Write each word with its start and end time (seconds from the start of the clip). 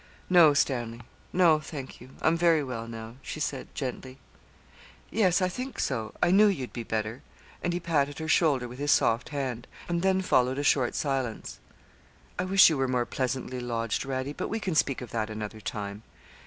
'No, 0.31 0.55
Stanley; 0.55 1.01
no, 1.31 1.59
thank 1.59 2.01
you. 2.01 2.09
I'm 2.23 2.35
very 2.35 2.63
well 2.63 2.87
now,' 2.87 3.17
she 3.21 3.39
said, 3.39 3.67
gently. 3.75 4.17
'Yes, 5.11 5.43
I 5.43 5.47
think 5.47 5.79
so. 5.79 6.11
I 6.23 6.31
knew 6.31 6.47
you'd 6.47 6.73
be 6.73 6.81
better.' 6.81 7.21
And 7.61 7.71
he 7.71 7.79
patted 7.79 8.17
her 8.17 8.27
shoulder 8.27 8.67
with 8.67 8.79
his 8.79 8.89
soft 8.91 9.29
hand; 9.29 9.67
and 9.87 10.01
then 10.01 10.23
followed 10.23 10.57
a 10.57 10.63
short 10.63 10.95
silence. 10.95 11.59
'I 12.39 12.45
wish 12.45 12.67
you 12.67 12.77
were 12.79 12.87
more 12.87 13.05
pleasantly 13.05 13.59
lodged, 13.59 14.03
Radie; 14.03 14.33
but 14.35 14.47
we 14.49 14.59
can 14.59 14.73
speak 14.73 15.01
of 15.01 15.11
that 15.11 15.29
another 15.29 15.59
time.' 15.61 16.01